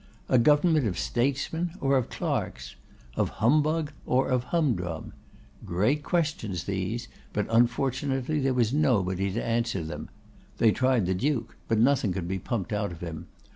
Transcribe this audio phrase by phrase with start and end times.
[0.29, 2.75] A government of statesmen or of clerks?
[3.15, 5.13] Of Humbug or of Humdrum?
[5.63, 10.09] Great questions these, but unfortunately there was nobody to answer them.
[10.57, 13.27] They tried the Duke; but nothing could be pumped out of him.